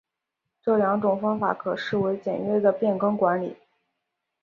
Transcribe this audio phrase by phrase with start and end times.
[0.63, 3.55] 这两种方法可视为简约的变更管理。